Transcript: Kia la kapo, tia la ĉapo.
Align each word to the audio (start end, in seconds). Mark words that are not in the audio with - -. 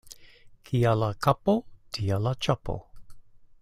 Kia 0.69 0.93
la 1.01 1.09
kapo, 1.27 1.55
tia 1.97 2.21
la 2.29 2.35
ĉapo. 2.47 2.79